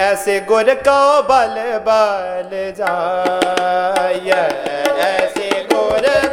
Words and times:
ऐसे 0.00 0.38
गुर 0.40 0.68
को 0.88 1.00
बल 1.22 1.56
बल 1.86 2.50
जाय। 2.78 4.30
ऐसे 5.00 5.48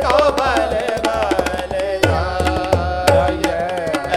को 0.03 0.21
बल 0.31 0.73
बल 1.05 1.73
जाय। 2.05 3.43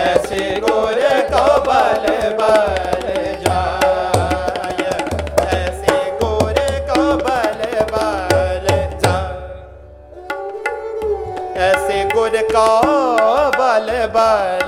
ऐसे 0.02 0.60
गुर 0.60 1.00
को 1.32 1.44
बल 1.60 2.06
बल 2.40 3.06
जाय। 3.44 4.82
ऐसे 5.56 5.98
गुर 6.22 6.58
को 6.90 7.02
बल 7.26 7.60
बल 7.92 8.66
ऐसे 11.60 12.04
गुर 12.14 12.42
बल 13.58 14.59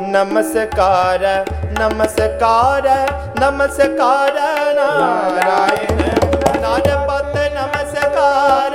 नरपत 0.00 0.10
नमस्कार 0.14 1.22
नमस्कार 1.78 2.84
नमस्कार, 3.38 4.36
नारायण 4.76 5.98
नरपत 6.62 7.34
नमस्कार, 7.54 8.74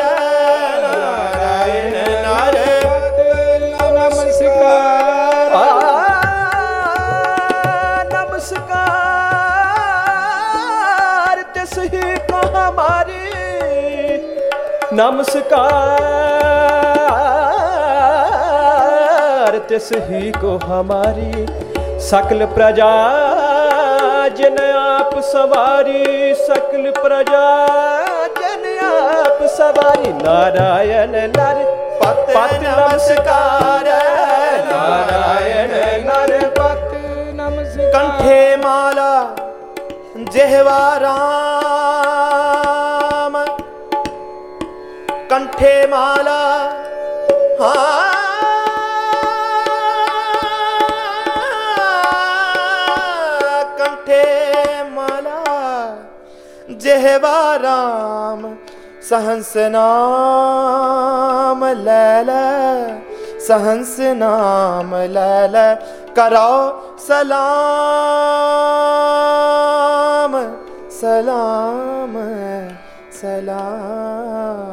नारायण 0.84 1.94
नरपत 2.26 3.20
नमस्कार। 3.94 5.52
नमस्कार 8.14 8.96
तिस 11.56 11.76
ही 11.94 12.06
को 12.32 12.40
हमारी 12.58 13.26
नमस्कार 19.74 20.02
ही 20.02 20.32
को 20.32 20.58
हमारी 20.58 21.46
सकल 22.00 22.46
प्रजा, 22.46 22.94
जन 24.28 24.76
आप 24.76 25.20
सवारी, 25.20 26.36
सकल 26.36 27.02
प्रजा, 27.02 27.48
जन 28.42 28.80
आप 28.84 29.40
सवारी। 29.44 30.14
नारायण 30.14 31.10
नर 31.10 31.64
पत 32.04 32.28
नमस्कार, 32.34 33.86
नारायण 34.68 35.72
नरपत 36.06 36.84
नमस्कार। 37.34 37.88
कंठे 37.88 38.58
माला, 38.58 39.36
जेहवा 40.34 40.98
राम। 40.98 43.34
कंठे 45.30 45.88
माला 45.88 46.42
हाँ। 47.62 48.03
जेहवा 57.04 57.38
राम 57.62 58.42
सहंस 59.08 59.54
नाम 59.76 61.64
लैल 61.88 62.30
सहंस 63.48 63.96
नाम 64.20 64.94
लैल 65.16 65.56
करो 66.20 66.54
सलाम 67.08 67.44
सलाम 71.00 72.16
सलाम 73.20 74.64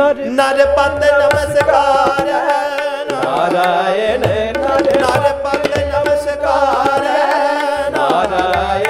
नर 0.00 0.16
नरपत 0.40 1.00
नमस्कार 1.22 2.28
नारायण 3.12 4.22
नर 4.58 4.86
नरपत 5.04 5.70
नमस्कार 5.94 7.06
नारायण 7.96 8.89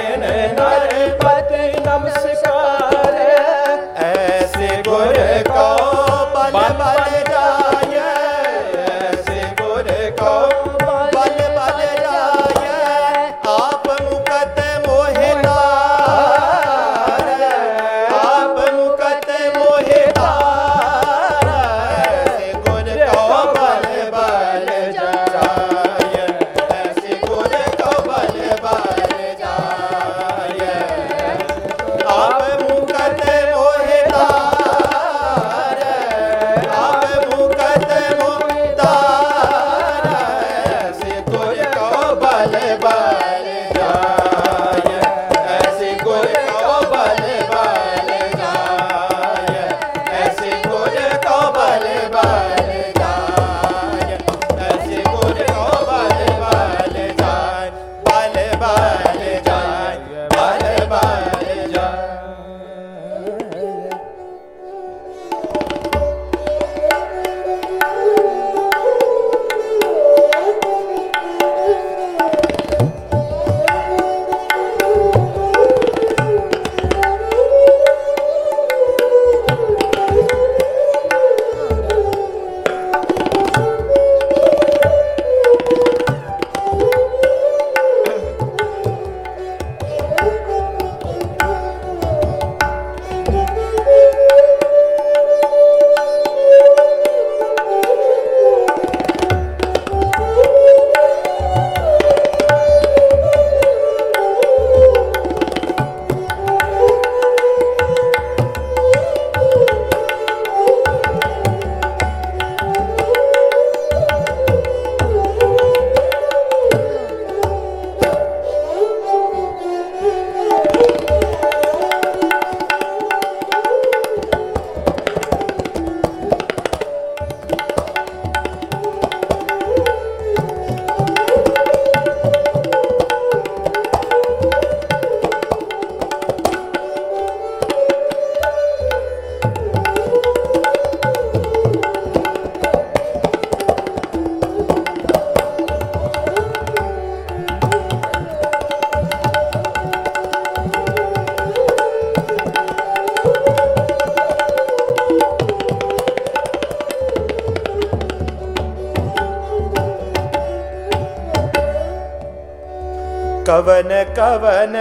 कवन 163.51 163.89
कवन 164.17 164.75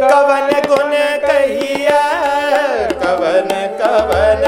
कवन 0.00 0.48
गुण 0.68 0.92
कहिया। 1.24 2.00
कवन 3.02 3.50
कवन 3.80 4.42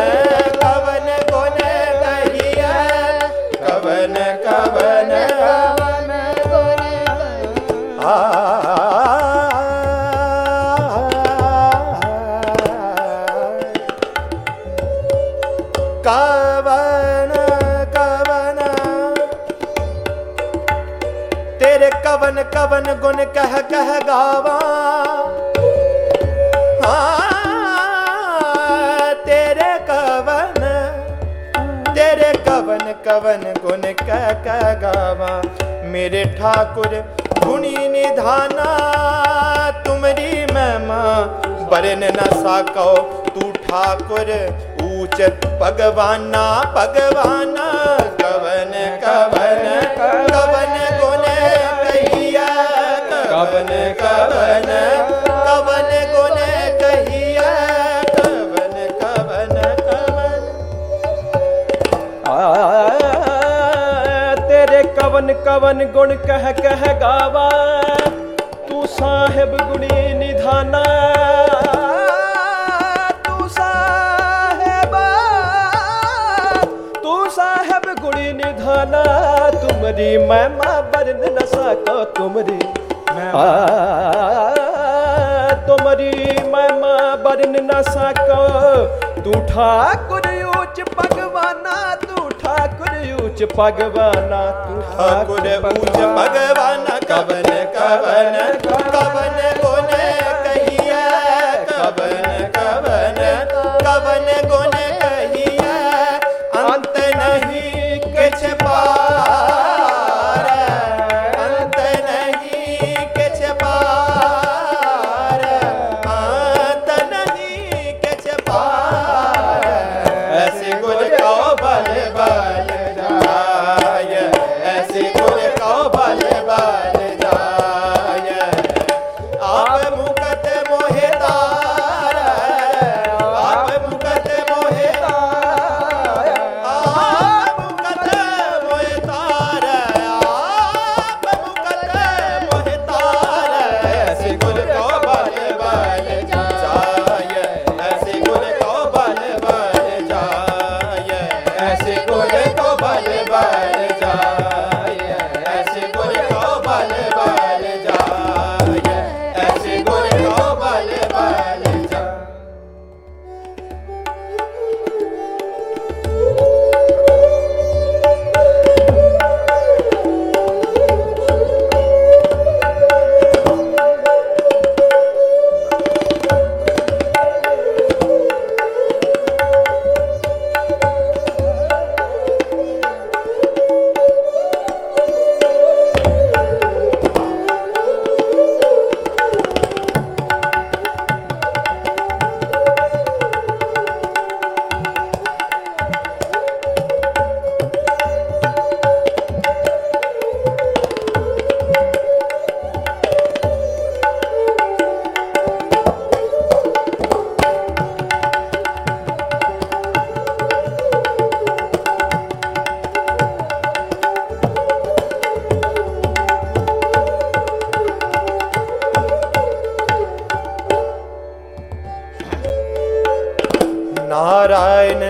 कवन 22.77 22.85
कवन 22.85 23.01
गुण 23.01 23.25
कह 23.35 23.53
कह 23.71 23.91
गावा 24.07 24.55
हाँ, 26.83 29.15
तेरे 29.27 29.69
कवन 29.91 30.65
तेरे 31.95 32.33
कवन 32.49 32.85
कवन 33.07 33.45
गुण 33.65 33.83
कह 34.03 34.27
कह 34.47 34.63
गावा 34.83 35.31
मेरे 35.93 36.25
ठाकुर 36.39 36.93
गुणी 37.47 37.77
निधाना 37.89 38.69
तुमरी 39.87 40.45
महिमा 40.53 41.01
बरन 41.73 42.05
न 42.19 42.21
साको 42.43 42.91
तू 43.31 43.51
ठाकुर 43.65 44.29
ऊंच 44.85 45.19
भगवाना 45.63 46.45
भगवाना 46.77 47.69
कवन 48.21 48.73
कवन 49.05 49.65
कवन 49.97 49.97
गुण 49.97 50.47
कहिया 50.47 50.66
कवन 53.47 53.69
कवन 53.99 54.65
कवन 55.47 55.91
गुण 56.13 56.39
कहिया, 56.81 57.51
कवन 58.09 58.73
कवन 59.03 59.55
कवन। 59.81 60.43
तेरे 64.41 64.83
कवन 64.97 65.33
कवन 65.47 65.85
गुण 65.95 66.15
कह 66.25 66.51
कह 66.59 66.83
गावा, 67.03 67.49
तू 68.69 68.87
साहेब 68.95 69.57
गुणी 69.63 70.15
निधाना। 70.15 70.83
तू 73.27 73.49
साहेब 73.49 74.97
तू 77.05 77.15
साहेब 77.31 77.87
गुणी 78.01 78.33
निधाना। 78.33 79.05
तुमरी 79.61 80.11
महिमा 80.27 80.81
बरन 80.91 81.25
न 81.31 81.47
सको, 81.47 82.05
तुमरी 82.19 82.59
आ, 83.43 83.49
तुमरी 85.67 86.11
महिमा 86.53 86.95
बरन 87.25 87.55
न 87.71 87.81
सको 87.89 88.43
तू 89.25 89.33
ठाकुर 89.53 90.27
ऊंच 90.57 90.81
भगवाना 90.99 91.77
तू 92.05 92.29
ठाकुर 92.43 92.95
ऊंच 93.25 93.43
भगवाना 93.57 94.43
तू 94.67 94.81
ठाकुर 94.93 95.49
ऊंच 95.71 95.99
भगवान 96.19 96.85
कवन 97.11 97.49
कवन 97.77 98.39
कवन 98.67 99.86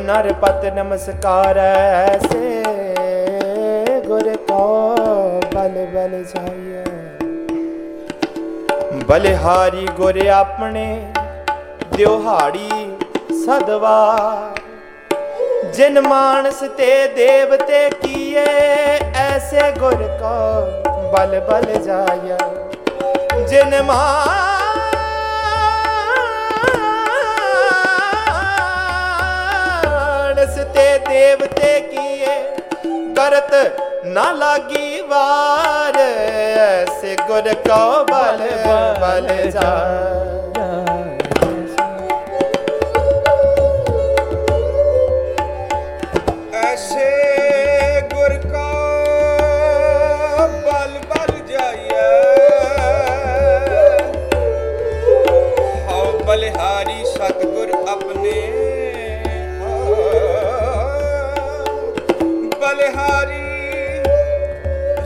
नारायण 0.06 0.32
नरपत 0.32 0.64
नमस्कार 0.74 1.58
ऐसे 1.58 2.62
गुर 4.06 4.28
को 4.50 4.60
बल 5.54 5.74
बल 5.94 6.12
जाइए 6.32 6.84
बलिहारी 9.08 9.84
गुर 9.96 10.18
अपने 10.30 10.86
दिहाड़ी 11.96 12.70
सदवा 13.40 13.98
जिन 15.76 15.98
मानस 16.06 16.62
ते 16.78 16.90
देवते 17.16 17.88
किए 18.04 18.46
ऐसे 19.26 19.70
गुर 19.78 20.08
को 20.22 20.36
बल 21.12 21.38
बल 21.50 21.72
जाया 21.84 22.38
जिन 23.44 23.80
मानस 23.84 24.45
ते 30.76 30.86
देवते 31.00 31.72
किए 31.90 32.34
करत 33.18 33.52
ना 34.06 34.30
लागी 34.32 35.00
वार। 35.10 35.96
ऐसे 35.96 37.14
गुर 37.28 37.52
को 37.66 37.82
बल 38.10 38.42
बल 39.00 39.28
जा 39.50 39.70
ऐसे 46.64 47.25
बिहारी 62.86 63.44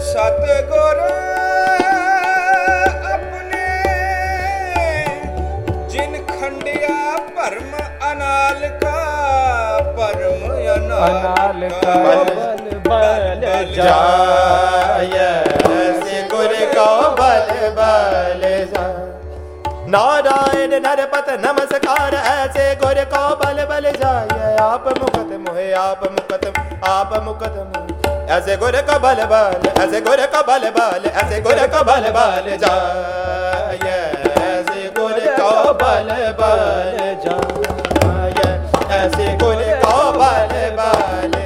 सतगुर 0.04 0.98
अपने, 3.10 3.68
जिन 5.88 6.18
खंडिया 6.30 6.98
परम 7.38 7.72
अनाल 8.08 8.60
का, 8.82 8.98
परम 9.98 10.42
अनाल 10.74 11.68
का। 11.74 11.94
बल 12.86 13.42
जाय 13.74 15.18
का 16.74 16.90
बल 17.18 17.48
बल 17.78 18.42
नारायण 19.92 20.72
नरपत 20.82 21.28
नमस्कार, 21.40 22.14
ऐसे 22.14 22.74
गुर 22.74 23.04
को 23.14 23.24
बल 23.36 23.64
बल 23.64 23.90
जाय। 23.92 24.56
आप 24.62 24.84
मुकत 24.98 25.30
मोहे, 25.40 25.72
आप 25.80 26.04
मुकत 26.12 26.44
आप 26.88 27.10
मुकदम 27.24 28.26
ऐसे 28.34 28.56
गुर 28.56 28.80
का 28.88 28.98
बल 29.04 29.24
बल 29.32 29.68
ऐसे 29.82 30.00
गुर 30.08 30.24
का 30.34 30.42
बल 30.50 30.68
बल 30.78 31.08
ऐसे 31.10 31.40
गुर 31.46 31.66
का 31.72 31.82
बल 31.90 32.08
बल 32.16 32.56
जाय 32.64 33.78
ऐसे 34.44 34.88
गुर 34.98 35.18
को 35.40 35.50
बल 35.82 36.10
बल 36.40 36.98
जाय 37.24 38.40
ऐसे 39.00 39.36
गुर 39.42 39.62
को 39.84 39.96
बल 40.18 40.56
बल 40.80 41.38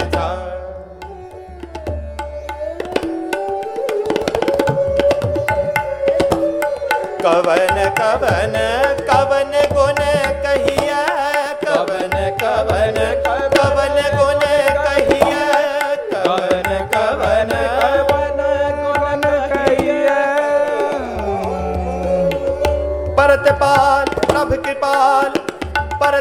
कवन 7.25 7.77
कवन 7.99 8.55
कवन 9.11 9.53
गुण 9.75 10.01
कहिया 10.45 11.03
कवन 11.65 12.15
कवन 12.43 12.99
कवन 13.57 13.97
गुण 14.17 14.34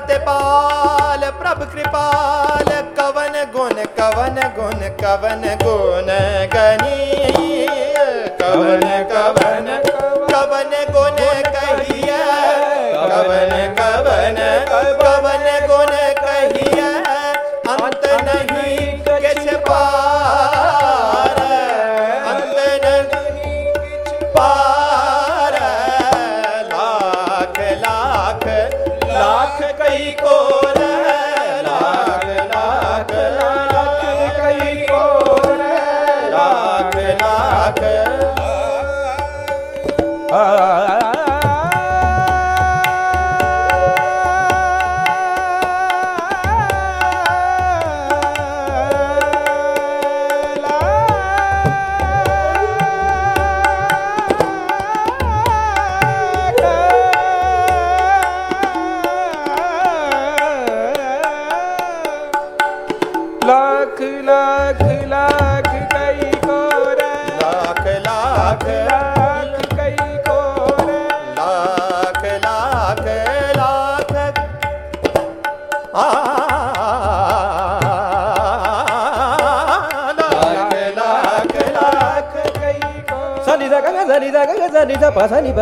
परतपाल 0.03 1.21
प्रभु 1.39 1.65
कृपाल, 1.73 2.69
कवन 2.97 3.35
गुण 3.53 3.77
कवन 3.99 4.37
गुण 4.57 4.81
कवन 5.01 5.43
गुण 5.63 6.09
गनी 6.53 6.97
कवन 8.41 8.83
कवन 9.13 9.67
कवन 10.31 10.73
गुण 10.95 11.21
कहिया 11.55 12.19
कवन 13.13 13.55
कवन 13.79 14.39
कवन 14.71 15.02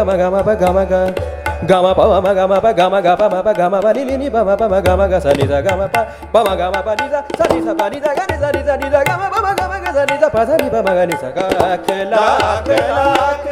ma 0.04 0.16
ga 0.18 0.28
ma 0.30 0.42
pa 0.44 0.54
ga 0.56 0.70
ma 0.72 0.84
ga. 0.86 1.02
Ga 1.62 1.78
ma 1.82 1.94
pa 1.94 2.22
ma 2.22 2.34
ga 2.34 2.48
ma 2.50 2.58
pa 2.60 2.72
ga 2.74 2.90
ma 2.90 3.00
ga 3.02 3.14
pa 3.16 3.30
ma 3.30 3.40
pa 3.46 3.54
ga 3.54 3.70
ma 3.70 3.80
pa 3.82 3.92
ni 3.94 4.04
ni 4.04 4.18
ni 4.18 4.28
pa 4.34 4.42
ma 4.44 4.56
pa 4.58 4.66
ma 4.68 4.82
ga 4.82 4.96
ma 4.98 5.06
ga 5.08 5.20
sa 5.22 5.30
ni 5.32 5.46
sa 5.46 5.62
ga 5.62 5.78
ma 5.78 5.86
pa 5.88 6.02
pa 6.34 6.40
ma 6.42 6.56
ga 6.58 6.68
ma 6.74 6.82
pa 6.82 6.94
ni 6.98 7.06
sa 7.14 7.22
sa 7.38 7.46
ni 7.54 7.62
sa 7.62 7.74
pa 7.78 7.86
ni 7.90 8.02
sa 8.02 8.12
ga 8.18 8.24
ni 8.26 8.36
sa 8.42 8.50
ni 8.50 8.62
sa 8.66 8.74
ni 8.82 8.88
sa 8.90 9.00
ga 9.06 9.14
ma 9.22 9.28
pa 9.30 9.40
ma 9.46 9.52
ga 9.54 9.66
ma 9.70 9.78
ga 9.78 9.92
sa 9.94 10.04
ni 10.10 10.16
sa 10.18 10.28
pa 10.34 10.42
sa 10.42 10.58
ni 10.58 10.68
pa 10.74 10.82
ma 10.82 10.92
ga 10.98 11.06
ni 11.06 11.16
sa 11.22 11.30
ga 11.30 11.46
ke 11.86 11.98
la 12.10 12.26
ke 12.66 12.78
la 12.98 13.08
ke. 13.46 13.51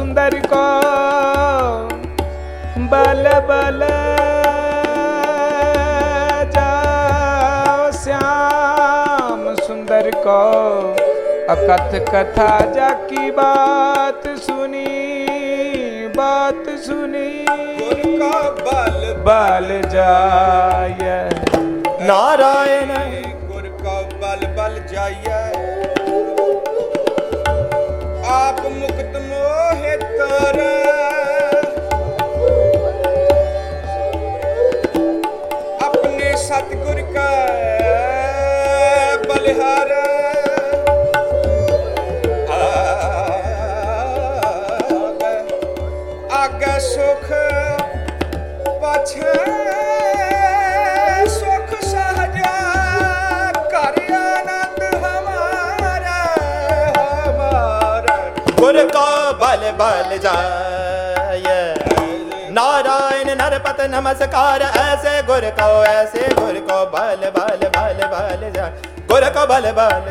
सुंदर 0.00 0.34
को। 0.34 0.60
बल 2.78 3.24
बल 3.48 3.80
जाओ 6.50 7.90
श्याम 7.90 9.42
सुंदर 9.66 10.10
को। 10.16 10.38
अकथ 11.50 11.92
कथा 12.14 12.60
जाकी 12.70 13.30
बात 13.30 14.28
सुनी 14.38 14.86
बात 16.16 16.64
सुनी। 16.78 17.46
गुर 17.50 18.02
का 18.22 18.50
बल 18.50 19.14
बल 19.28 19.88
जाय। 19.88 21.30
नारायण। 22.02 22.88
गुर 23.48 23.68
का 23.82 24.00
बल 24.00 24.46
बल 24.46 24.82
जाइए 24.92 25.60
आप 28.32 28.60
मुक्त 28.72 29.29
मोहे 30.30 30.79
बल 59.80 60.10
जाय 60.18 61.46
नारायण 62.52 63.28
नरपत 63.36 63.78
नमस्कार, 63.90 64.62
ऐसे 64.62 65.12
गुर 65.22 65.44
को, 65.58 65.68
ऐसे 65.84 66.26
गुर 66.34 66.58
को 66.68 66.78
बल 66.90 67.22
बल 67.36 67.62
बल 67.76 68.02
बल 68.06 68.42
जाय 68.52 68.72
गुर 69.10 69.24
को 69.36 69.46
बल 69.46 69.70
बल। 69.78 70.10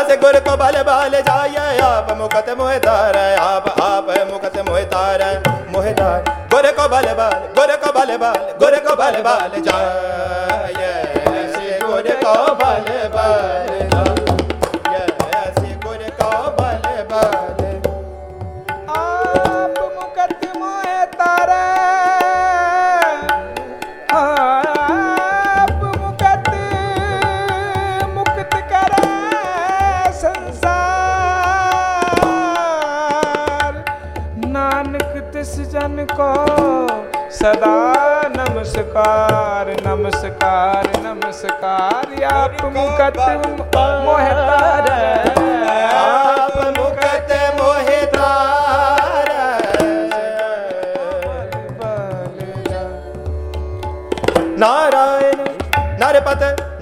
ऐसे 0.00 0.16
गुर 0.16 0.38
को 0.40 0.56
बल 0.56 0.82
बल 0.82 1.20
जाय 1.20 1.78
आप 1.80 2.10
मुकत 2.18 2.50
मोहतार, 2.58 3.16
आप 3.38 3.68
आप 3.82 4.10
मुकत 4.32 4.58
मोह 4.68 4.80
तार 4.86 5.22
मोहतार 5.22 5.68
मोहतार। 5.72 6.48
गुर 6.54 6.70
को 6.72 6.88
बल 6.88 7.12
बल, 7.20 7.38
गुर 7.58 7.76
को 7.76 7.92
बल 7.98 8.16
बल, 8.16 8.40
गुर 8.60 8.78
को 8.88 8.96
बल 8.96 9.22
बल 9.28 9.60
जाय 9.60 10.74
ऐसे 11.34 11.78
गुर 11.86 12.10
को 12.24 12.34
बल 12.54 12.90
बल। 13.16 13.89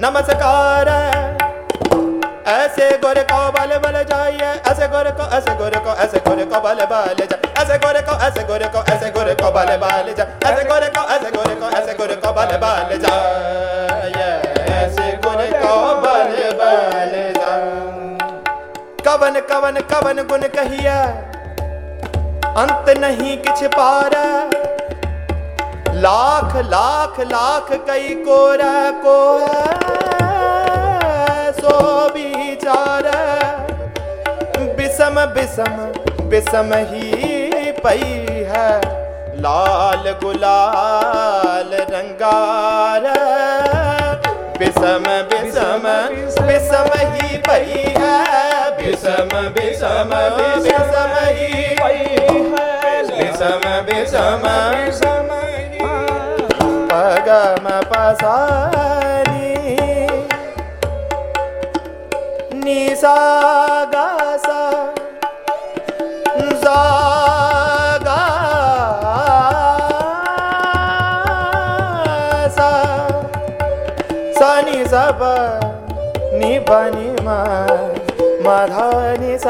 नमस्कार 0.00 0.88
ऐसे 2.48 2.90
गुर 2.98 3.18
को 3.22 3.38
बल 3.52 3.76
बल 3.78 4.02
जाइए 4.04 4.52
ऐसे 4.70 4.88
गुर 4.88 5.10
को 5.10 5.28
ऐसे 5.36 5.54
गुर 5.54 5.78
को 5.78 5.94
ऐसे 6.02 6.18
गुर 6.20 6.44
को 6.44 6.60
बल 6.60 6.84
बल 6.86 7.24
जा 7.24 7.38
ऐसे 7.62 7.78
गुर 7.78 8.00
को 8.08 8.18
ऐसे 8.26 8.44
गुर 8.44 8.66
को 8.68 8.84
ऐसे 8.94 9.10
गुर 9.10 9.34
को 9.42 9.50
बल 9.52 9.76
बल 9.76 10.12
जा 10.18 10.26
ऐसे 10.48 10.64
गुर 10.64 10.88
को 10.96 11.08
ऐसे 11.14 11.30
गुर 11.30 11.54
को 11.54 11.76
ऐसे 11.78 11.94
गुर 11.94 12.14
को 12.16 12.32
बल 12.32 12.56
बल 12.56 12.98
जाइए 12.98 13.57
कवन 19.40 19.80
कवन 19.80 19.80
कवन 19.80 20.22
गुण 20.22 20.40
कहिया? 20.56 21.00
अंत 22.56 22.98
नहीं 22.98 23.36
किछ 23.38 23.64
पार। 23.64 24.14
लाख 25.94 26.56
लाख 26.56 27.20
लाख 27.20 27.68
कई 27.72 28.14
कोर 28.28 28.58
को 29.06 29.16
सो 31.60 31.74
विचार 32.08 33.10
बिसम 34.76 35.24
बिसम 35.34 35.76
बिसम 36.28 36.70
ही 36.74 37.12
पई 37.72 38.26
है। 38.48 38.80
लाल 39.40 40.10
गुलाल 40.24 41.70
रंगार। 41.90 43.02
बिसम 44.58 45.04
बिसम 45.32 45.84
बिसम 46.46 46.90
ही 46.98 47.36
पई 47.36 47.94
है। 47.98 48.27
बिसम 48.88 49.32
बिसम 49.54 50.12
बिसम 50.64 51.10
ही 51.38 51.64
पई 51.80 52.04
है 52.52 53.02
बिसम 53.08 53.64
बिसम 53.88 54.46
पगम 56.92 57.68
पसानी 57.90 59.52
निसा 62.64 63.14
गासा 63.92 64.62
जागा 66.64 68.16
सा 72.56 72.72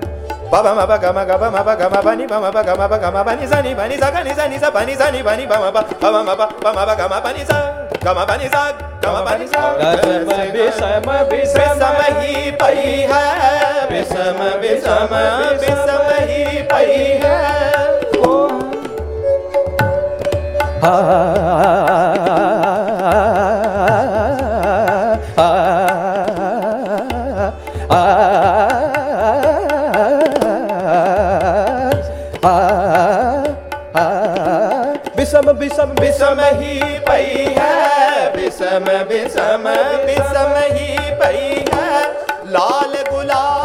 Baba 0.53 0.75
ma 0.75 0.85
ba 0.85 0.99
ga 1.01 1.13
ma 1.13 1.25
ga 1.25 1.39
ba 1.39 1.49
ma 1.49 1.63
ba 1.65 1.73
ga 1.73 1.89
ma 1.89 2.03
ba 2.03 2.13
ni 2.13 2.27
ba 2.27 2.37
ma 2.37 2.51
ba 2.53 2.61
ga 2.61 2.77
ma 2.77 2.85
ba 2.85 2.99
ga 2.99 3.11
ma 3.11 3.25
ba 3.25 3.33
ni 3.33 3.49
sa 3.49 3.63
ni 3.65 3.73
ba 3.75 3.89
ni 3.89 3.97
sa 3.97 4.11
ga 4.13 4.21
ni 4.21 4.35
sa 4.37 4.45
ni 4.45 4.59
sa 4.61 4.69
ba 4.69 4.85
ni 4.85 4.93
sa 4.93 5.09
ni 5.09 5.23
ba 5.23 5.33
ni 5.33 5.47
ba 5.49 5.57
ma 5.57 5.71
ba 5.73 5.81
ba 5.81 6.13
ma 6.13 6.21
ma 6.21 6.37
ba 6.37 6.49
ba 6.61 6.73
ma 6.77 6.85
ba 6.85 6.93
ga 6.93 7.09
ma 7.09 7.21
ba 7.25 7.33
ni 7.33 7.41
sa 7.41 7.73
ga 8.05 8.13
ma 8.13 8.29
ba 8.29 8.37
ni 8.37 8.49
sa 8.53 8.69
ga 9.01 9.13
ma 9.13 9.25
ba 9.25 9.39
ni 9.41 9.49
sa 9.49 9.73
Bisam, 9.73 10.53
bisam, 10.53 11.09
बिसम 11.33 11.81
ही 12.21 12.51
पई 12.61 13.09
है 13.09 13.89
बिसम 13.89 14.61
बिसम 14.61 15.17
बिसम 15.57 16.05
ही 16.29 16.69
पई 16.69 17.25
है 17.25 17.63
बिसम 35.17 35.51
विषम 35.51 35.91
विषम 36.01 36.41
ही 36.61 36.75
पई 37.09 37.33
है 37.59 37.77
विषम 38.37 38.87
विषम 39.11 39.65
विषम 40.07 40.55
ही 40.75 40.89
पई 41.21 41.65
है। 41.73 42.01
लाल 42.53 42.95
गुलाल 43.11 43.62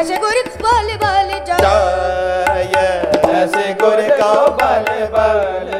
ऐसे 0.00 0.16
गुर 0.24 0.42
बल 0.62 0.88
बल 1.02 1.30
जाय 1.48 2.64
ऐसे 3.40 3.72
गुर 3.82 4.00
का 4.20 4.32
बल 4.60 4.90
बल 5.14 5.70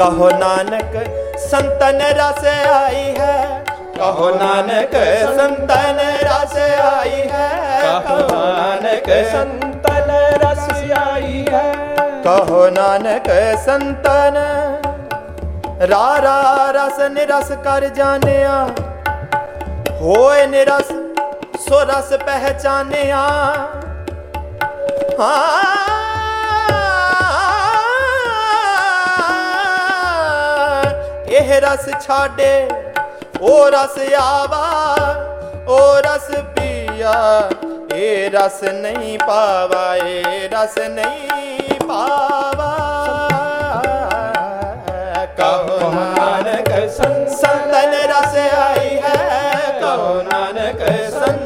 कहो 0.00 0.28
नानक, 0.40 0.92
संतन 1.50 1.98
रस 2.18 2.44
आई 2.46 3.04
है। 3.18 3.64
कहो 3.98 4.28
नानक, 4.34 4.94
संतन 5.38 5.98
रस 6.28 6.56
आई 6.82 7.10
है 7.10 7.27
ਕਹੋ 7.88 8.18
ਨਾਨਕ 8.30 9.08
ਸੰਤਨ 9.32 10.10
ਰਸ 10.42 10.68
ਆਈ 10.98 11.44
ਹੈ 11.50 11.72
ਕਹੋ 12.24 12.68
ਨਾਨਕ 12.70 13.30
ਸੰਤਨ 13.64 14.36
ਰਾਰਾ 15.88 16.70
ਰਸ 16.74 17.00
ਨਿਰਸ 17.10 17.52
ਕਰ 17.64 17.86
ਜਾਣਿਆ 17.88 18.66
ਹੋਏ 20.00 20.46
ਨਿਰਸ 20.46 20.92
ਸੋ 21.60 21.80
ਰਸ 21.84 22.12
ਪਹਿਚਾਨਿਆ 22.26 23.22
ਹਾਂ 25.20 25.78
ਇਹ 31.30 31.60
ਰਸ 31.60 31.88
ਛਾੜੇ 32.06 32.68
ਉਹ 33.40 33.70
ਰਸ 33.70 33.98
ਆਵਾ 34.20 34.66
ਉਹ 35.68 35.98
ਰਸ 36.02 36.30
ਪੀਆ 36.54 37.12
ਇਹ 37.98 38.30
ਰਸ 38.30 38.62
ਨਹੀਂ 38.62 39.18
ਪਾਵਾ 39.18 39.96
ਇਹ 39.96 40.48
ਰਸ 40.50 40.78
ਨਹੀਂ 40.78 41.74
ਪਾਵਾ। 41.88 42.68
ਕਹੋ 45.38 45.90
ਨਾਨਕ 45.92 46.70
ਸੰਤਨ 46.90 47.94
ਰਸ 48.10 48.36
ਆਈ 48.58 48.96
ਹੈ। 48.96 49.78
ਕਹੋ 49.80 50.22
ਨਾਨਕ 50.22 50.86
ਸੰਤਨ 51.10 51.37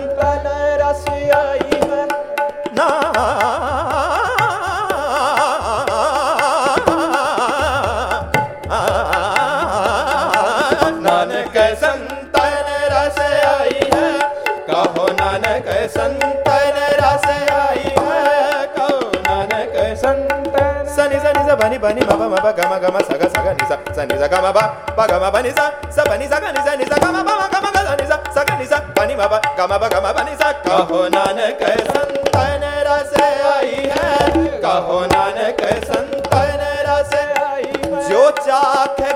ga 22.83 22.91
ma 22.91 23.01
sa 23.07 23.15
ga 23.15 23.29
sa 23.31 23.41
ga 23.47 23.53
ni 23.55 23.65
sa 23.69 23.77
sa 23.95 24.03
ni 24.05 24.19
sa 24.19 24.27
ga 24.27 24.39
ma 24.43 24.51
ba 24.51 24.65
ba 24.97 25.05
ga 25.07 25.19
ma 25.23 25.31
ba 25.31 25.41
ni 25.43 25.51
sa 25.55 25.71
sa 25.91 26.03
ba 26.03 26.19
ni 26.19 26.27
sa 26.27 26.41
ga 26.43 26.51
ni 26.51 26.61
sa 26.67 26.75
ni 26.75 26.85
sa 26.91 26.97
ga 26.99 27.11
ma 27.15 27.23
ba 27.23 27.33
ma 27.39 27.47
ga 27.47 27.59
ma 27.63 27.71
ga 27.71 27.83
sa 27.87 27.95
ni 27.95 28.07
sa 28.11 28.17
sa 28.35 28.43
ga 28.43 28.55
ni 28.59 28.67
sa 28.67 28.79
ba 28.97 29.07
ni 29.07 29.15
ma 29.15 29.27
ba 29.31 29.39
ga 29.39 29.65
ma 29.71 29.77
ba 29.79 29.87
ga 29.87 30.01
ma 30.03 30.11
ba 30.13 30.23
ni 30.27 30.35
sa 30.35 30.49
कहो 30.67 31.07
नानक 31.15 31.63
संतन 31.93 32.65
रस 32.89 33.15
आई 33.23 33.87
है 33.95 34.61
कहो 34.65 34.99
नानक 35.15 35.63
संतन 35.87 36.61
रस 36.89 37.15
आई 37.45 37.71
है 37.87 38.09
जो 38.09 38.31
चाख 38.43 39.12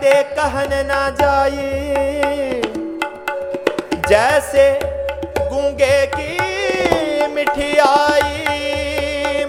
कहते 0.00 0.22
कहन 0.34 0.72
ना 0.86 0.98
जाई। 1.18 2.62
जैसे 4.08 4.66
गूँगे 5.50 5.98
की 6.14 6.32
मिठियाई 7.34 8.36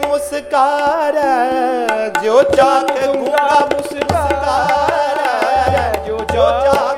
मुस्कार 0.05 1.15
जो 2.23 2.41
चाक 2.55 2.89
गूँगा 3.05 3.59
मुस्कार 3.73 5.17
जो 6.07 6.17
जो 6.17 6.45
चाक 6.65 6.88